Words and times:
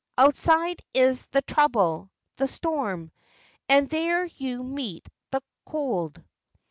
Outside 0.17 0.81
is 0.95 1.27
the 1.27 1.43
trouble, 1.43 2.09
the 2.37 2.47
storm, 2.47 3.11
And 3.69 3.87
there 3.87 4.25
you 4.25 4.63
meet 4.63 5.07
the 5.29 5.43
cold." 5.63 6.23